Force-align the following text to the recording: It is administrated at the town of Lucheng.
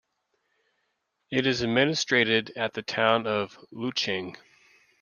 It 1.29 1.45
is 1.45 1.61
administrated 1.61 2.53
at 2.57 2.73
the 2.73 2.81
town 2.81 3.27
of 3.27 3.55
Lucheng. 3.71 4.35